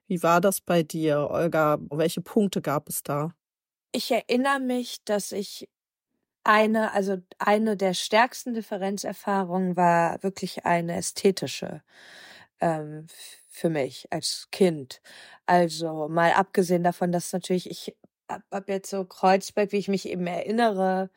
[0.07, 1.79] Wie war das bei dir, Olga?
[1.91, 3.35] Welche Punkte gab es da?
[3.93, 5.69] Ich erinnere mich, dass ich
[6.45, 11.83] eine, also eine der stärksten Differenzerfahrungen war wirklich eine ästhetische
[12.61, 13.07] ähm,
[13.49, 15.01] für mich als Kind.
[15.47, 17.97] Also mal abgesehen davon, dass natürlich ich
[18.29, 21.11] ab jetzt so Kreuzberg, wie ich mich eben erinnere,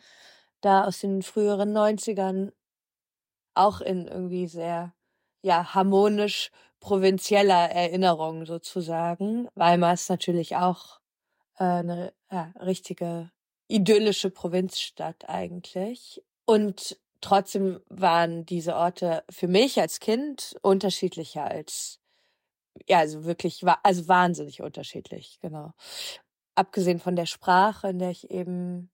[0.61, 2.51] da aus den früheren 90ern
[3.53, 4.93] auch in irgendwie sehr,
[5.41, 9.47] ja, harmonisch provinzieller Erinnerung sozusagen.
[9.55, 10.99] Weimar ist natürlich auch
[11.57, 13.31] äh, eine ja, richtige
[13.67, 16.23] idyllische Provinzstadt eigentlich.
[16.45, 21.99] Und trotzdem waren diese Orte für mich als Kind unterschiedlicher als,
[22.87, 25.71] ja, also wirklich, also wahnsinnig unterschiedlich, genau.
[26.55, 28.90] Abgesehen von der Sprache, in der ich eben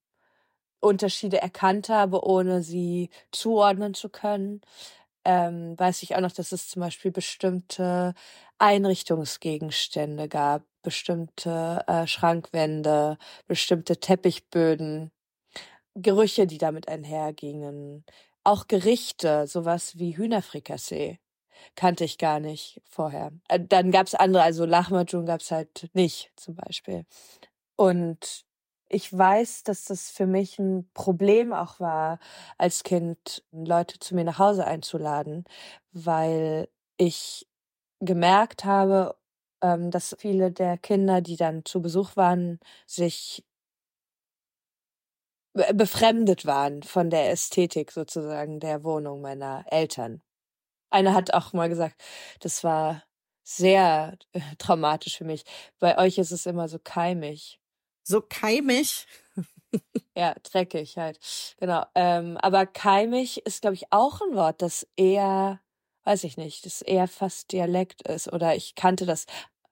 [0.80, 4.60] Unterschiede erkannt habe, ohne sie zuordnen zu können.
[5.24, 8.14] Ähm, weiß ich auch noch, dass es zum Beispiel bestimmte
[8.58, 15.10] Einrichtungsgegenstände gab, bestimmte äh, Schrankwände, bestimmte Teppichböden,
[15.94, 18.04] Gerüche, die damit einhergingen,
[18.44, 21.18] auch Gerichte, sowas wie Hühnerfrikassee
[21.76, 23.32] kannte ich gar nicht vorher.
[23.48, 27.04] Äh, dann gab's andere, also Lahmacun gab's halt nicht zum Beispiel.
[27.76, 28.44] Und
[28.88, 32.18] ich weiß, dass das für mich ein Problem auch war,
[32.56, 35.44] als Kind Leute zu mir nach Hause einzuladen,
[35.92, 37.46] weil ich
[38.00, 39.16] gemerkt habe,
[39.62, 43.44] ähm, dass viele der Kinder, die dann zu Besuch waren, sich
[45.74, 50.22] befremdet waren von der Ästhetik sozusagen der Wohnung meiner Eltern.
[50.90, 52.02] Einer hat auch mal gesagt,
[52.40, 53.04] das war
[53.44, 55.44] sehr äh, traumatisch für mich.
[55.80, 57.60] Bei euch ist es immer so keimig
[58.08, 59.06] so keimig.
[60.16, 61.18] ja, dreckig halt.
[61.58, 61.84] Genau.
[61.94, 65.60] Ähm, aber keimig ist, glaube ich, auch ein Wort, das eher,
[66.04, 68.32] weiß ich nicht, das eher fast Dialekt ist.
[68.32, 69.26] Oder ich kannte das.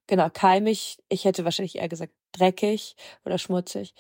[0.07, 0.99] Genau, keimig.
[1.09, 2.95] Ich hätte wahrscheinlich eher gesagt dreckig
[3.25, 3.95] oder schmutzig.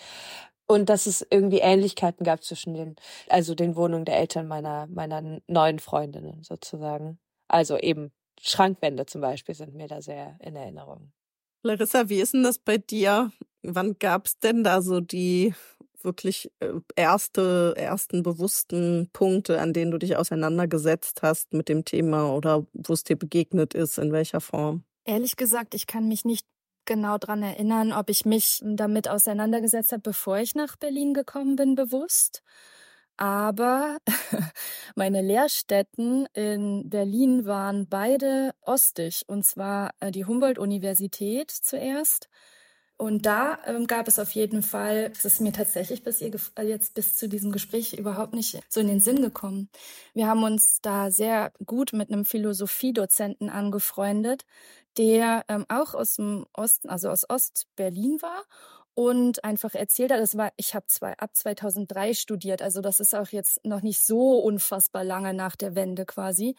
[0.68, 2.96] Und dass es irgendwie Ähnlichkeiten gab zwischen den,
[3.28, 7.18] also den Wohnungen der Eltern meiner, meiner neuen Freundinnen sozusagen.
[7.48, 11.12] Also eben Schrankwände zum Beispiel sind mir da sehr in Erinnerung.
[11.66, 13.32] Larissa, wie ist denn das bei dir?
[13.62, 15.54] Wann gab es denn da so die
[16.02, 22.32] wirklich äh, erste, ersten bewussten Punkte, an denen du dich auseinandergesetzt hast mit dem Thema
[22.32, 24.84] oder wo es dir begegnet ist, in welcher Form?
[25.04, 26.46] Ehrlich gesagt, ich kann mich nicht
[26.84, 31.74] genau dran erinnern, ob ich mich damit auseinandergesetzt habe, bevor ich nach Berlin gekommen bin,
[31.74, 32.42] bewusst.
[33.16, 33.98] Aber
[34.94, 42.28] meine Lehrstätten in Berlin waren beide ostisch, und zwar äh, die Humboldt-Universität zuerst.
[42.98, 46.62] Und da ähm, gab es auf jeden Fall, es ist mir tatsächlich bis ihr äh,
[46.62, 49.68] jetzt bis zu diesem Gespräch überhaupt nicht so in den Sinn gekommen.
[50.14, 54.44] Wir haben uns da sehr gut mit einem Philosophiedozenten angefreundet,
[54.96, 58.44] der ähm, auch aus dem Osten, also aus Ost-Berlin war
[58.96, 63.14] und einfach erzählt hat, das war, ich habe zwei, ab 2003 studiert, also das ist
[63.14, 66.56] auch jetzt noch nicht so unfassbar lange nach der Wende quasi.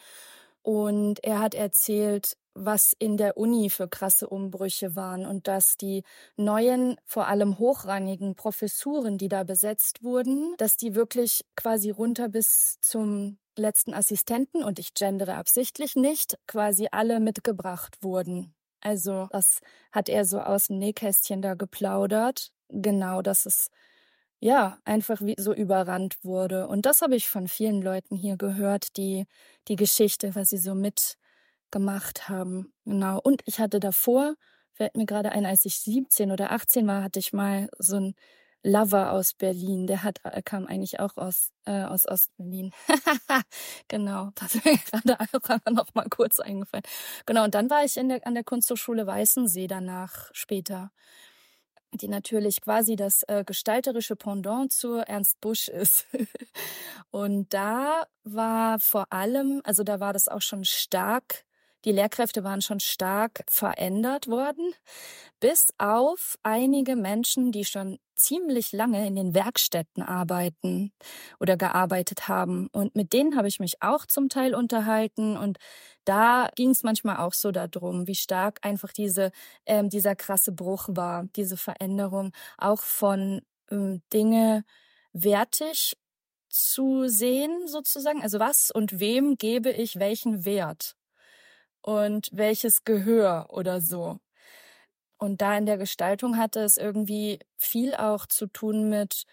[0.62, 6.04] Und er hat erzählt, was in der Uni für krasse Umbrüche waren und dass die
[6.36, 12.78] neuen, vor allem hochrangigen Professuren, die da besetzt wurden, dass die wirklich quasi runter bis
[12.82, 18.54] zum letzten Assistenten, und ich gendere absichtlich nicht, quasi alle mitgebracht wurden.
[18.80, 19.60] Also das
[19.92, 22.52] hat er so aus dem Nähkästchen da geplaudert.
[22.68, 23.68] Genau, dass es
[24.40, 26.68] ja einfach wie so überrannt wurde.
[26.68, 29.26] Und das habe ich von vielen Leuten hier gehört, die
[29.68, 32.72] die Geschichte, was sie so mitgemacht haben.
[32.84, 33.20] Genau.
[33.22, 34.34] Und ich hatte davor,
[34.72, 38.14] fällt mir gerade ein, als ich 17 oder 18 war, hatte ich mal so ein
[38.64, 42.72] Lover aus Berlin, der hat, äh, kam eigentlich auch aus, äh, aus Ostberlin.
[43.88, 46.84] genau, das ist mir gerade auch noch mal kurz eingefallen.
[47.26, 50.90] Genau, und dann war ich in der, an der Kunsthochschule Weißensee danach später,
[51.92, 56.06] die natürlich quasi das äh, gestalterische Pendant zu Ernst Busch ist.
[57.10, 61.44] und da war vor allem, also da war das auch schon stark
[61.84, 64.72] die Lehrkräfte waren schon stark verändert worden,
[65.40, 70.92] bis auf einige Menschen, die schon ziemlich lange in den Werkstätten arbeiten
[71.40, 72.68] oder gearbeitet haben.
[72.72, 75.36] Und mit denen habe ich mich auch zum Teil unterhalten.
[75.36, 75.58] Und
[76.04, 79.30] da ging es manchmal auch so darum, wie stark einfach diese,
[79.66, 84.64] ähm, dieser krasse Bruch war, diese Veränderung auch von ähm, Dinge
[85.12, 85.96] wertig
[86.50, 88.22] zu sehen, sozusagen.
[88.22, 90.97] Also was und wem gebe ich welchen Wert?
[91.82, 94.18] Und welches Gehör oder so.
[95.18, 99.24] Und da in der Gestaltung hatte es irgendwie viel auch zu tun mit,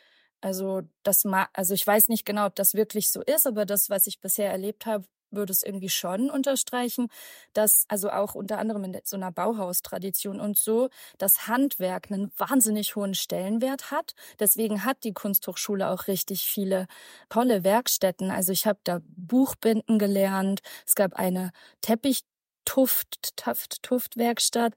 [0.41, 4.08] also das, also ich weiß nicht genau, ob das wirklich so ist, aber das, was
[4.08, 7.08] ich bisher erlebt habe, würde es irgendwie schon unterstreichen,
[7.53, 12.95] dass also auch unter anderem in so einer Bauhaustradition und so das Handwerk einen wahnsinnig
[12.95, 14.13] hohen Stellenwert hat.
[14.39, 16.88] Deswegen hat die Kunsthochschule auch richtig viele
[17.29, 18.31] tolle Werkstätten.
[18.31, 20.62] Also ich habe da Buchbinden gelernt.
[20.86, 22.21] Es gab eine Teppich
[22.65, 24.73] Tuft, Taft, Tuftwerkstatt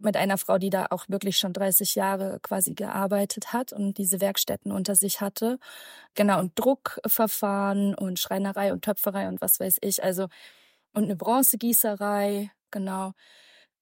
[0.00, 4.20] mit einer Frau, die da auch wirklich schon 30 Jahre quasi gearbeitet hat und diese
[4.20, 5.58] Werkstätten unter sich hatte.
[6.14, 10.02] Genau, und Druckverfahren und Schreinerei und Töpferei und was weiß ich.
[10.04, 10.28] Also,
[10.94, 13.12] und eine Bronzegießerei, genau.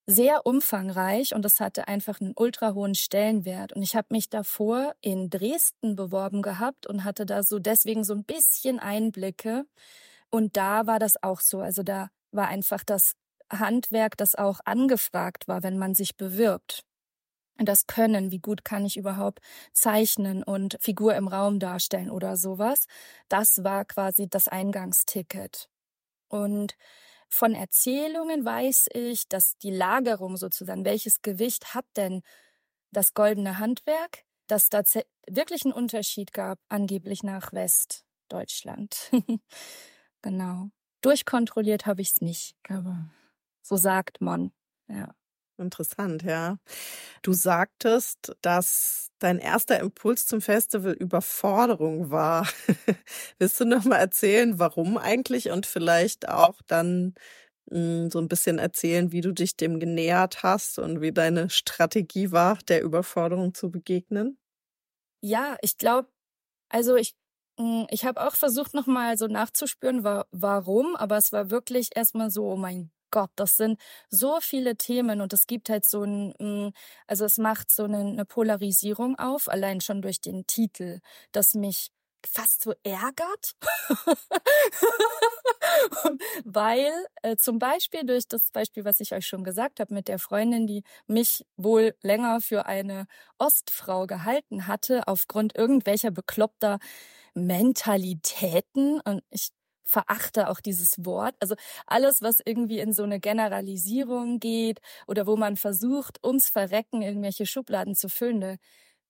[0.06, 3.72] Sehr umfangreich und das hatte einfach einen ultra hohen Stellenwert.
[3.72, 8.14] Und ich habe mich davor in Dresden beworben gehabt und hatte da so deswegen so
[8.14, 9.66] ein bisschen Einblicke.
[10.30, 11.60] Und da war das auch so.
[11.60, 13.14] Also da war einfach das
[13.50, 16.84] Handwerk, das auch angefragt war, wenn man sich bewirbt.
[17.58, 19.40] Das Können, wie gut kann ich überhaupt
[19.72, 22.86] zeichnen und Figur im Raum darstellen oder sowas,
[23.28, 25.68] das war quasi das Eingangsticket.
[26.28, 26.76] Und
[27.28, 32.22] von Erzählungen weiß ich, dass die Lagerung sozusagen, welches Gewicht hat denn
[32.92, 34.82] das goldene Handwerk, dass da
[35.28, 39.10] wirklich einen Unterschied gab, angeblich nach Westdeutschland.
[40.22, 40.70] genau.
[41.02, 43.10] Durchkontrolliert habe ich es nicht, aber
[43.62, 44.52] so sagt man.
[44.88, 45.14] Ja.
[45.58, 46.58] Interessant, ja.
[47.22, 52.48] Du sagtest, dass dein erster Impuls zum Festival Überforderung war.
[53.38, 57.14] Willst du noch mal erzählen, warum eigentlich und vielleicht auch dann
[57.70, 61.50] mh, hm, so ein bisschen erzählen, wie du dich dem genähert hast und wie deine
[61.50, 64.38] Strategie war, der Überforderung zu begegnen?
[65.22, 66.08] Ja, ich glaube,
[66.70, 67.14] also ich
[67.58, 71.90] hm, ich habe auch versucht noch mal so nachzuspüren, wa warum, aber es war wirklich
[71.96, 76.02] erstmal so, oh mein Gott, das sind so viele Themen und es gibt halt so
[76.04, 76.72] ein, hm,
[77.06, 81.00] also es macht so eine, eine Polarisierung auf, allein schon durch den Titel,
[81.32, 81.90] das mich
[82.26, 83.54] fast so ärgert,
[86.44, 86.90] weil
[87.22, 90.66] äh, zum Beispiel durch das Beispiel, was ich euch schon gesagt habe mit der Freundin,
[90.66, 93.06] die mich wohl länger für eine
[93.38, 96.78] Ostfrau gehalten hatte, aufgrund irgendwelcher bekloppter
[97.34, 99.00] Mentalitäten.
[99.00, 99.50] Und ich
[99.90, 101.34] verachte auch dieses Wort.
[101.40, 101.54] Also
[101.86, 107.46] alles, was irgendwie in so eine Generalisierung geht oder wo man versucht, ums Verrecken irgendwelche
[107.46, 108.58] Schubladen zu füllen,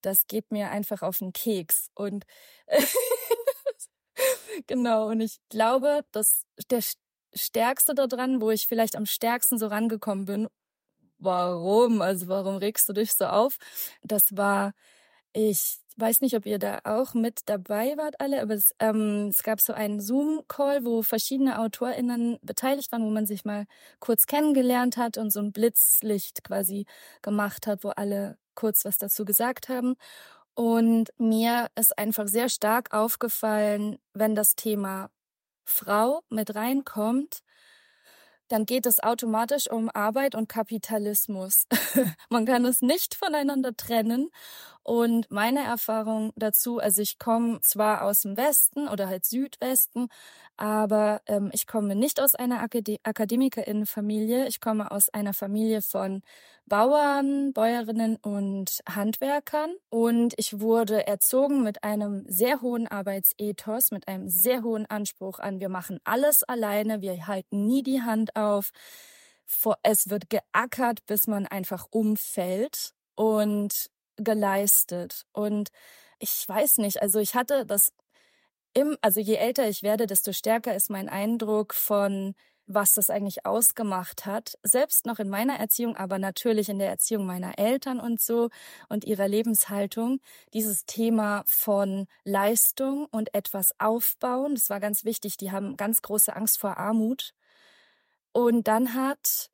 [0.02, 1.90] das geht mir einfach auf den Keks.
[1.94, 2.24] Und
[4.66, 6.82] genau, und ich glaube, dass der
[7.34, 10.48] Stärkste daran, wo ich vielleicht am stärksten so rangekommen bin,
[11.18, 13.58] warum, also warum regst du dich so auf?
[14.02, 14.72] Das war,
[15.32, 19.42] ich weiß nicht, ob ihr da auch mit dabei wart alle, aber es, ähm, es
[19.42, 23.66] gab so einen Zoom-Call, wo verschiedene AutorInnen beteiligt waren, wo man sich mal
[23.98, 26.86] kurz kennengelernt hat und so ein Blitzlicht quasi
[27.22, 29.96] gemacht hat, wo alle kurz was dazu gesagt haben.
[30.54, 35.10] Und mir ist einfach sehr stark aufgefallen, wenn das Thema
[35.64, 37.42] Frau mit reinkommt,
[38.50, 41.66] dann geht es automatisch um Arbeit und Kapitalismus.
[42.30, 44.28] Man kann es nicht voneinander trennen.
[44.90, 50.08] Und meine Erfahrung dazu, also ich komme zwar aus dem Westen oder halt Südwesten,
[50.56, 54.48] aber ähm, ich komme nicht aus einer Akade Akademikerinnenfamilie.
[54.48, 56.22] Ich komme aus einer Familie von
[56.66, 59.70] Bauern, Bäuerinnen und Handwerkern.
[59.90, 65.60] Und ich wurde erzogen mit einem sehr hohen Arbeitsethos, mit einem sehr hohen Anspruch an,
[65.60, 68.72] wir machen alles alleine, wir halten nie die Hand auf
[69.84, 73.90] es wird geackert, bis man einfach umfällt und
[74.24, 75.26] geleistet.
[75.32, 75.70] Und
[76.18, 77.92] ich weiß nicht, also ich hatte das
[78.74, 82.34] im, also je älter ich werde, desto stärker ist mein Eindruck von,
[82.66, 84.58] was das eigentlich ausgemacht hat.
[84.62, 88.48] Selbst noch in meiner Erziehung, aber natürlich in der Erziehung meiner Eltern und so
[88.88, 90.20] und ihrer Lebenshaltung.
[90.54, 95.36] Dieses Thema von Leistung und etwas aufbauen, das war ganz wichtig.
[95.36, 97.34] Die haben ganz große Angst vor Armut.
[98.32, 99.50] Und dann hat,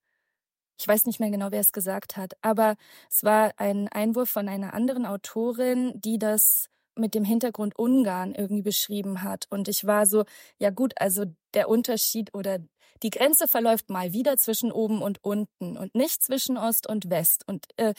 [0.79, 2.77] ich weiß nicht mehr genau, wer es gesagt hat, aber
[3.11, 8.62] es war ein Einwurf von einer anderen Autorin, die das mit dem Hintergrund Ungarn irgendwie
[8.62, 9.47] beschrieben hat.
[9.51, 10.25] Und ich war so,
[10.59, 12.59] ja gut, also der Unterschied oder
[13.03, 17.45] die Grenze verläuft mal wieder zwischen oben und unten und nicht zwischen Ost und West.
[17.47, 17.95] Und äh,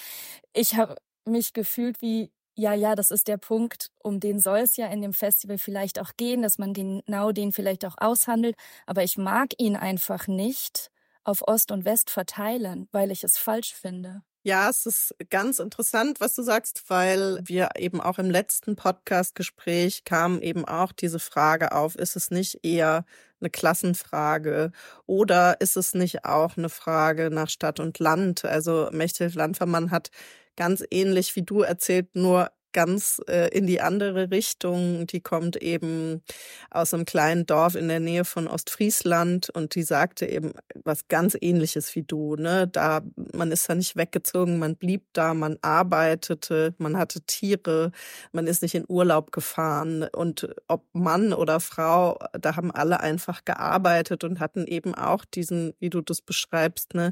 [0.53, 4.77] ich habe mich gefühlt wie, ja, ja, das ist der Punkt, um den soll es
[4.77, 8.55] ja in dem Festival vielleicht auch gehen, dass man genau den vielleicht auch aushandelt.
[8.87, 10.89] Aber ich mag ihn einfach nicht
[11.27, 14.21] auf Ost und West verteilen, weil ich es falsch finde.
[14.43, 20.05] Ja, es ist ganz interessant, was du sagst, weil wir eben auch im letzten Podcast-Gespräch
[20.05, 23.03] kam eben auch diese Frage auf, ist es nicht eher
[23.41, 24.71] eine Klassenfrage
[25.05, 28.45] oder ist es nicht auch eine Frage nach Stadt und Land?
[28.45, 30.11] Also Mechthild Landvermann hat
[30.55, 35.07] ganz ähnlich wie du erzählt, nur ganz äh, in die andere Richtung.
[35.07, 36.21] Die kommt eben
[36.69, 41.35] aus einem kleinen Dorf in der Nähe von Ostfriesland und die sagte eben was ganz
[41.41, 42.67] ähnliches wie du, ne?
[42.67, 43.01] Da
[43.33, 47.91] man ist da nicht weggezogen, man blieb da, man arbeitete, man hatte Tiere,
[48.31, 53.43] man ist nicht in Urlaub gefahren und ob Mann oder Frau, da haben alle einfach
[53.43, 57.11] gearbeitet und hatten eben auch diesen, wie du das beschreibst, ne,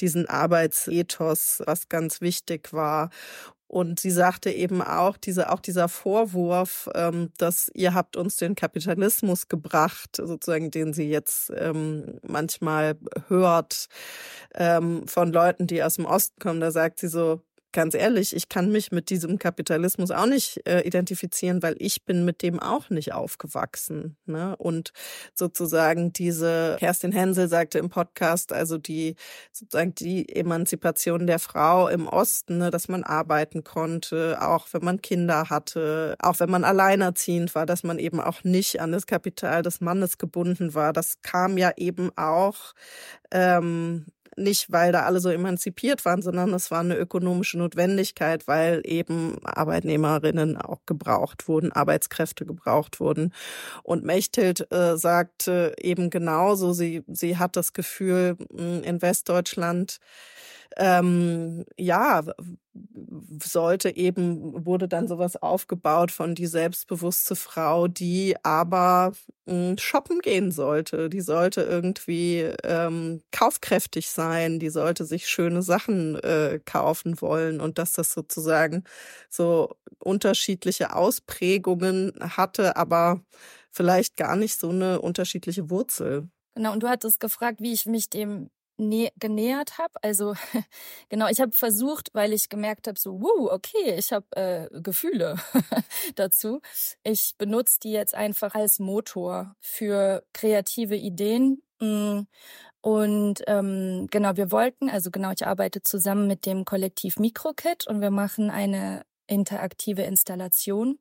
[0.00, 3.10] diesen Arbeitsethos, was ganz wichtig war.
[3.74, 8.54] Und sie sagte eben auch, diese, auch dieser Vorwurf, ähm, dass ihr habt uns den
[8.54, 13.88] Kapitalismus gebracht, sozusagen, den sie jetzt ähm, manchmal hört
[14.54, 16.60] ähm, von Leuten, die aus dem Osten kommen.
[16.60, 17.40] Da sagt sie so,
[17.74, 22.24] ganz ehrlich, ich kann mich mit diesem Kapitalismus auch nicht äh, identifizieren, weil ich bin
[22.24, 24.16] mit dem auch nicht aufgewachsen.
[24.24, 24.56] Ne?
[24.56, 24.92] Und
[25.34, 29.16] sozusagen diese, Kerstin Hensel sagte im Podcast, also die
[29.52, 35.02] sozusagen die Emanzipation der Frau im Osten, ne, dass man arbeiten konnte, auch wenn man
[35.02, 39.62] Kinder hatte, auch wenn man alleinerziehend war, dass man eben auch nicht an das Kapital
[39.62, 40.92] des Mannes gebunden war.
[40.92, 42.74] Das kam ja eben auch
[43.32, 44.06] ähm,
[44.36, 49.36] nicht, weil da alle so emanzipiert waren, sondern es war eine ökonomische Notwendigkeit, weil eben
[49.44, 53.32] Arbeitnehmerinnen auch gebraucht wurden, Arbeitskräfte gebraucht wurden.
[53.82, 59.98] Und Mechthild äh, sagte eben genauso, sie, sie hat das Gefühl, in Westdeutschland
[60.76, 62.22] ähm, ja,
[63.42, 69.12] sollte eben, wurde dann sowas aufgebaut von die selbstbewusste Frau, die aber
[69.46, 71.08] hm, shoppen gehen sollte.
[71.08, 77.78] Die sollte irgendwie ähm, kaufkräftig sein, die sollte sich schöne Sachen äh, kaufen wollen und
[77.78, 78.84] dass das sozusagen
[79.30, 83.20] so unterschiedliche Ausprägungen hatte, aber
[83.70, 86.28] vielleicht gar nicht so eine unterschiedliche Wurzel.
[86.56, 89.94] Genau, und du hattest gefragt, wie ich mich dem genähert habe.
[90.02, 90.34] Also
[91.08, 95.36] genau, ich habe versucht, weil ich gemerkt habe, so, wow, okay, ich habe äh, Gefühle
[96.16, 96.60] dazu.
[97.02, 101.62] Ich benutze die jetzt einfach als Motor für kreative Ideen.
[101.80, 102.22] Mm,
[102.80, 108.00] und ähm, genau, wir wollten, also genau, ich arbeite zusammen mit dem Kollektiv Mikrokit und
[108.00, 110.98] wir machen eine interaktive Installation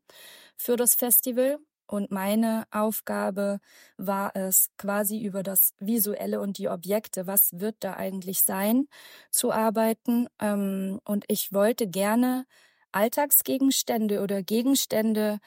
[0.56, 1.60] für das Festival.
[1.94, 3.60] Und meine Aufgabe
[3.98, 8.88] war es, quasi über das Visuelle und die Objekte, was wird da eigentlich sein,
[9.30, 10.28] zu arbeiten.
[10.42, 12.46] Ähm, und ich wollte gerne
[12.92, 15.38] Alltagsgegenstände oder Gegenstände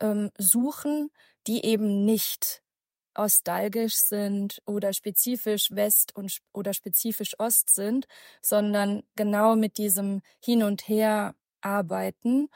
[0.00, 1.10] ähm, suchen,
[1.46, 2.62] die eben nicht
[3.16, 8.06] nostalgisch sind oder spezifisch West und oder spezifisch Ost sind,
[8.40, 12.48] sondern genau mit diesem Hin und Her arbeiten.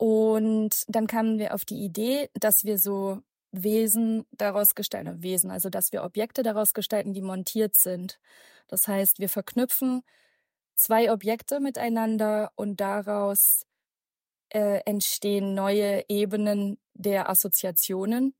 [0.00, 3.20] Und dann kamen wir auf die Idee, dass wir so
[3.52, 8.18] Wesen daraus gestalten, Wesen, also dass wir Objekte daraus gestalten, die montiert sind.
[8.66, 10.00] Das heißt, wir verknüpfen
[10.74, 13.66] zwei Objekte miteinander und daraus
[14.48, 18.34] äh, entstehen neue Ebenen der Assoziationen.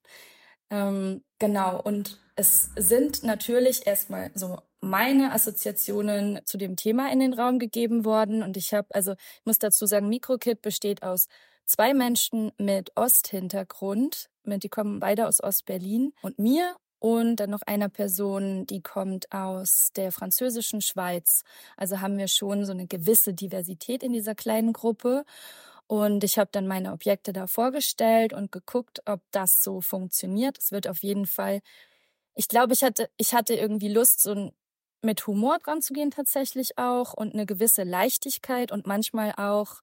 [0.71, 7.35] Ähm, genau, und es sind natürlich erstmal so meine Assoziationen zu dem Thema in den
[7.35, 8.43] Raum gegeben worden.
[8.43, 11.29] Und ich habe, also ich muss dazu sagen, Mikrokit besteht aus
[11.71, 17.89] zwei Menschen mit Osthintergrund, die kommen beide aus Ostberlin und mir und dann noch einer
[17.89, 21.45] Person, die kommt aus der französischen Schweiz.
[21.77, 25.25] Also haben wir schon so eine gewisse Diversität in dieser kleinen Gruppe.
[25.87, 30.59] Und ich habe dann meine Objekte da vorgestellt und geguckt, ob das so funktioniert.
[30.59, 31.61] Es wird auf jeden Fall.
[32.35, 34.53] Ich glaube, ich hatte, ich hatte irgendwie Lust, so
[35.03, 39.81] mit Humor dran zu gehen tatsächlich auch und eine gewisse Leichtigkeit und manchmal auch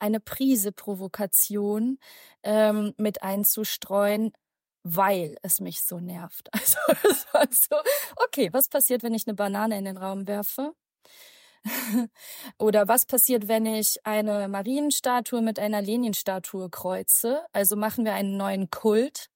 [0.00, 1.98] eine Prise Provokation
[2.42, 4.32] ähm, mit einzustreuen,
[4.82, 6.48] weil es mich so nervt.
[7.32, 7.68] Also es
[8.16, 10.72] okay, was passiert, wenn ich eine Banane in den Raum werfe?
[12.58, 17.44] Oder was passiert, wenn ich eine Marienstatue mit einer Lenienstatue kreuze?
[17.52, 19.26] Also machen wir einen neuen Kult.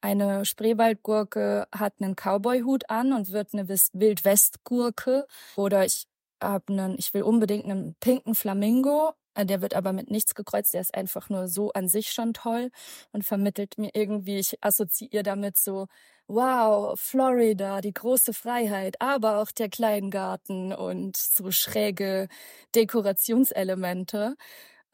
[0.00, 5.26] Eine Spreewaldgurke hat einen Cowboyhut an und wird eine Wildwestgurke.
[5.56, 6.06] Oder ich
[6.42, 10.80] habe einen, ich will unbedingt einen pinken Flamingo der wird aber mit nichts gekreuzt, der
[10.80, 12.70] ist einfach nur so an sich schon toll
[13.12, 15.86] und vermittelt mir irgendwie, ich assoziiere damit so,
[16.28, 22.28] wow, Florida, die große Freiheit, aber auch der Kleingarten und so schräge
[22.74, 24.36] Dekorationselemente.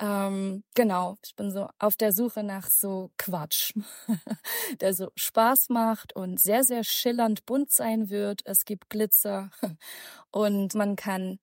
[0.01, 3.74] Ähm, genau, ich bin so auf der Suche nach so Quatsch,
[4.80, 8.41] der so Spaß macht und sehr, sehr schillernd bunt sein wird.
[8.47, 9.51] Es gibt Glitzer
[10.32, 11.38] und man kann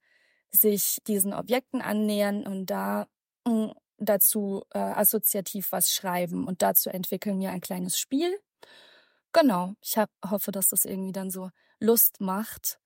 [0.52, 3.08] sich diesen Objekten annähern und da
[3.48, 6.48] hm, dazu äh, assoziativ was schreiben.
[6.48, 8.38] Und dazu entwickeln wir ein kleines Spiel.
[9.34, 12.80] Genau, ich hab, hoffe, dass das irgendwie dann so Lust macht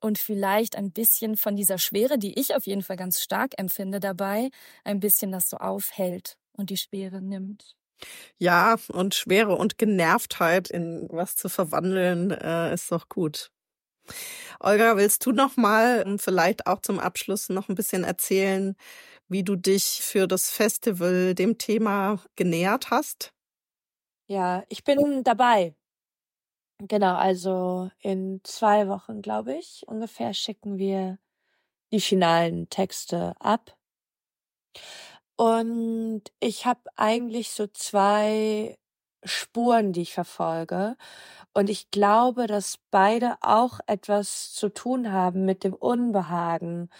[0.00, 4.00] und vielleicht ein bisschen von dieser Schwere, die ich auf jeden Fall ganz stark empfinde
[4.00, 4.50] dabei,
[4.84, 7.76] ein bisschen das so aufhält und die Schwere nimmt.
[8.38, 13.50] Ja, und Schwere und Genervtheit in was zu verwandeln, äh, ist doch gut.
[14.60, 18.76] Olga, willst du noch mal ähm, vielleicht auch zum Abschluss noch ein bisschen erzählen,
[19.28, 23.32] wie du dich für das Festival dem Thema genähert hast?
[24.28, 25.74] Ja, ich bin dabei.
[26.78, 31.18] Genau, also in zwei Wochen, glaube ich, ungefähr schicken wir
[31.92, 33.76] die finalen Texte ab.
[35.36, 38.76] Und ich habe eigentlich so zwei
[39.24, 40.96] Spuren, die ich verfolge.
[41.54, 46.90] Und ich glaube, dass beide auch etwas zu tun haben mit dem Unbehagen,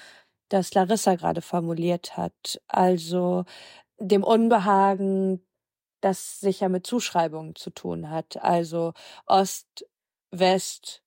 [0.50, 2.60] das Larissa gerade formuliert hat.
[2.68, 3.44] Also
[3.98, 5.46] dem Unbehagen,
[6.02, 8.38] das sicher mit Zuschreibungen zu tun hat.
[8.42, 8.94] Also
[9.26, 9.86] Ost,
[10.32, 11.02] West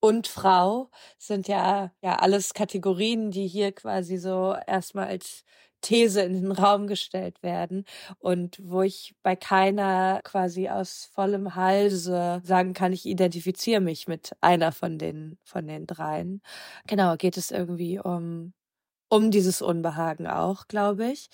[0.00, 5.44] und Frau sind ja, ja alles Kategorien, die hier quasi so erstmal als
[5.82, 7.84] These in den Raum gestellt werden
[8.18, 14.32] und wo ich bei keiner quasi aus vollem Halse sagen kann, ich identifiziere mich mit
[14.40, 16.42] einer von den, von den dreien.
[16.86, 18.54] Genau, geht es irgendwie um,
[19.10, 21.28] um dieses Unbehagen auch, glaube ich.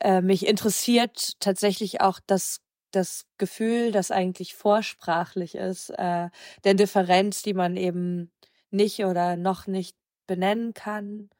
[0.00, 2.60] Äh, mich interessiert tatsächlich auch das
[2.92, 6.28] das Gefühl, das eigentlich vorsprachlich ist, äh,
[6.64, 8.32] der Differenz, die man eben
[8.70, 11.30] nicht oder noch nicht benennen kann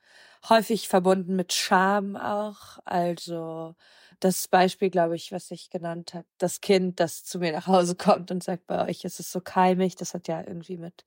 [0.48, 2.78] häufig verbunden mit Scham auch.
[2.84, 3.74] Also
[4.20, 7.94] das Beispiel, glaube ich, was ich genannt habe, das Kind, das zu mir nach Hause
[7.96, 11.04] kommt und sagt, bei euch ist es so keimig, das hat ja irgendwie mit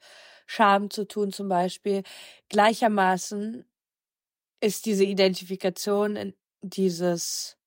[0.47, 2.03] Scham zu tun zum Beispiel.
[2.49, 3.65] Gleichermaßen
[4.61, 7.57] ist diese Identifikation in dieses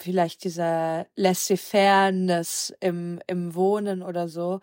[0.00, 4.60] vielleicht dieser laissez-faire-ness im, im Wohnen oder so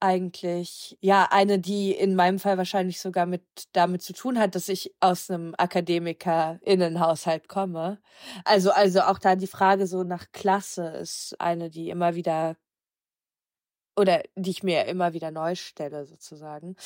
[0.00, 3.42] eigentlich ja eine, die in meinem Fall wahrscheinlich sogar mit
[3.72, 8.00] damit zu tun hat, dass ich aus einem Akademiker-Innenhaushalt komme.
[8.44, 12.56] Also also auch da die Frage so nach Klasse ist eine, die immer wieder
[13.96, 16.76] oder die ich mir immer wieder neu stelle sozusagen.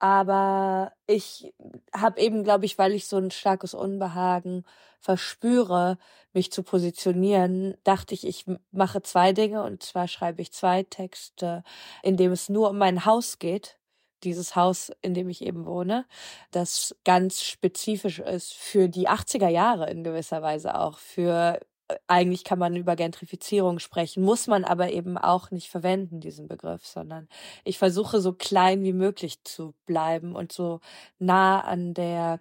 [0.00, 1.54] Aber ich
[1.94, 4.64] habe eben, glaube ich, weil ich so ein starkes Unbehagen
[5.02, 5.98] verspüre,
[6.32, 9.62] mich zu positionieren, dachte ich, ich mache zwei Dinge.
[9.62, 11.64] Und zwar schreibe ich zwei Texte,
[12.02, 13.78] in dem es nur um mein Haus geht.
[14.24, 16.06] Dieses Haus, in dem ich eben wohne,
[16.52, 21.58] das ganz spezifisch ist für die 80er Jahre in gewisser Weise auch, für
[22.06, 26.86] eigentlich kann man über Gentrifizierung sprechen, muss man aber eben auch nicht verwenden, diesen Begriff,
[26.86, 27.28] sondern
[27.64, 30.80] ich versuche so klein wie möglich zu bleiben und so
[31.18, 32.40] nah an der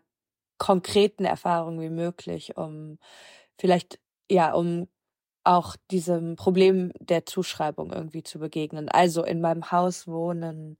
[0.62, 3.00] konkreten Erfahrung wie möglich, um
[3.58, 4.00] vielleicht,
[4.30, 4.88] ja, um
[5.44, 8.88] auch diesem Problem der Zuschreibung irgendwie zu begegnen.
[8.88, 10.78] Also in meinem Haus wohnen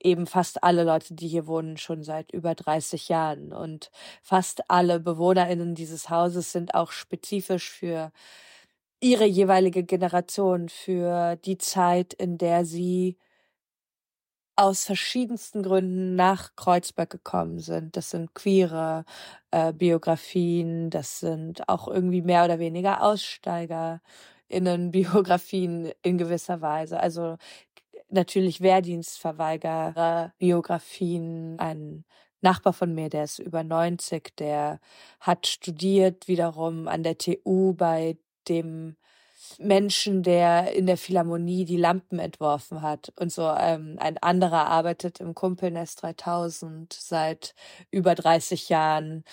[0.00, 3.54] eben fast alle Leute, die hier wohnen, schon seit über 30 Jahren.
[3.54, 3.90] Und
[4.22, 8.12] fast alle BewohnerInnen dieses Hauses sind auch spezifisch für
[9.00, 13.16] ihre jeweilige Generation, für die Zeit, in der sie
[14.56, 17.96] aus verschiedensten Gründen nach Kreuzberg gekommen sind.
[17.96, 19.04] Das sind queere
[19.50, 26.98] äh, Biografien, das sind auch irgendwie mehr oder weniger AussteigerInnen Biografien in gewisser Weise.
[27.00, 27.36] Also
[28.10, 32.04] natürlich Wehrdienstverweigerer, Biografien, ein
[32.42, 34.78] Nachbar von mir, der ist über 90, der
[35.20, 38.96] hat studiert wiederum an der TU bei dem
[39.58, 43.42] Menschen, der in der Philharmonie die Lampen entworfen hat und so.
[43.42, 47.54] Ähm, ein anderer arbeitet im Kumpelnest 3000 seit
[47.90, 49.24] über 30 Jahren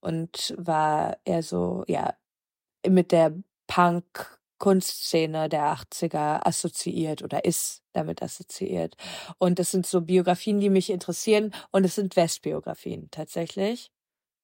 [0.00, 2.14] und war eher so, ja,
[2.86, 3.34] mit der
[3.66, 8.96] Punk Kunstszene der 80er assoziiert oder ist damit assoziiert.
[9.38, 13.90] Und das sind so Biografien, die mich interessieren und es sind Westbiografien tatsächlich.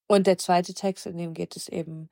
[0.07, 2.09] Und der zweite Text, in dem geht es eben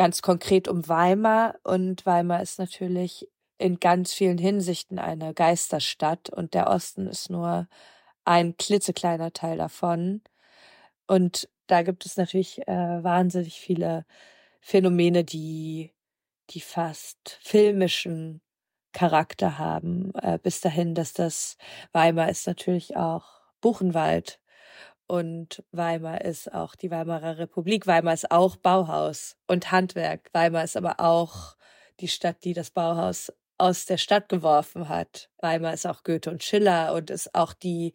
[0.00, 3.28] ganz konkret um Weimar und Weimar ist natürlich
[3.58, 7.68] in ganz vielen Hinsichten eine Geisterstadt und der Osten ist nur
[8.24, 10.22] ein klitzekleiner Teil davon.
[11.06, 14.06] Und da gibt es natürlich äh, wahnsinnig viele
[14.62, 15.92] Phänomene, die
[16.48, 18.40] die fast filmischen
[18.94, 20.14] Charakter haben.
[20.14, 21.58] Äh, bis dahin, dass das
[21.92, 24.40] Weimar ist natürlich auch Buchenwald
[25.10, 27.88] und Weimar ist auch die Weimarer Republik.
[27.88, 30.30] Weimar ist auch Bauhaus und Handwerk.
[30.32, 31.56] Weimar ist aber auch
[31.98, 35.28] die Stadt, die das Bauhaus aus der Stadt geworfen hat.
[35.38, 37.92] Weimar ist auch Goethe und Schiller und ist auch die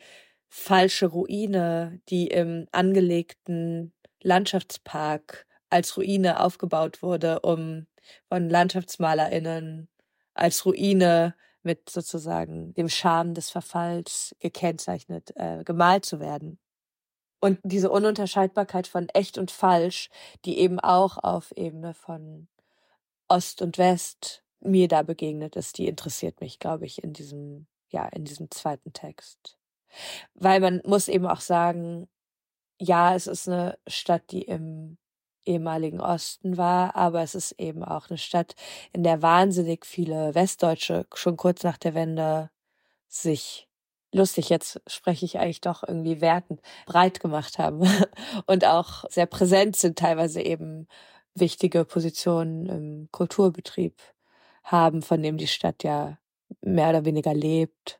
[0.49, 7.87] falsche Ruine, die im angelegten Landschaftspark als Ruine aufgebaut wurde, um
[8.27, 9.87] von LandschaftsmalerInnen
[10.33, 16.59] als Ruine mit sozusagen dem Charme des Verfalls gekennzeichnet, äh, gemalt zu werden.
[17.39, 20.09] Und diese Ununterscheidbarkeit von echt und falsch,
[20.45, 22.47] die eben auch auf Ebene von
[23.27, 28.07] Ost und West mir da begegnet ist, die interessiert mich, glaube ich, in diesem, ja,
[28.07, 29.57] in diesem zweiten Text.
[30.33, 32.07] Weil man muss eben auch sagen,
[32.79, 34.97] ja, es ist eine Stadt, die im
[35.45, 38.55] ehemaligen Osten war, aber es ist eben auch eine Stadt,
[38.93, 42.49] in der wahnsinnig viele Westdeutsche schon kurz nach der Wende
[43.07, 43.67] sich
[44.15, 47.81] lustig, jetzt spreche ich eigentlich doch irgendwie wertend, breit gemacht haben
[48.47, 50.87] und auch sehr präsent sind, teilweise eben
[51.35, 54.01] wichtige Positionen im Kulturbetrieb
[54.63, 56.17] haben, von dem die Stadt ja
[56.61, 57.99] mehr oder weniger lebt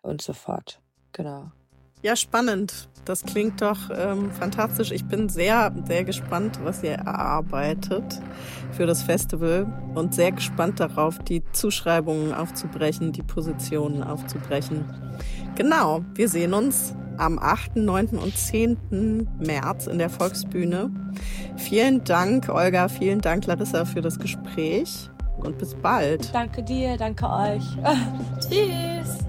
[0.00, 0.80] und so fort.
[1.12, 1.50] Genau.
[2.02, 2.88] Ja, spannend.
[3.04, 4.92] Das klingt doch ähm, fantastisch.
[4.92, 8.20] Ich bin sehr, sehr gespannt, was ihr erarbeitet
[8.72, 14.84] für das Festival und sehr gespannt darauf, die Zuschreibungen aufzubrechen, die Positionen aufzubrechen.
[15.54, 18.08] Genau, wir sehen uns am 8., 9.
[18.18, 19.26] und 10.
[19.38, 20.90] März in der Volksbühne.
[21.56, 26.32] Vielen Dank, Olga, vielen Dank, Larissa, für das Gespräch und bis bald.
[26.34, 27.64] Danke dir, danke euch.
[28.40, 29.27] Tschüss.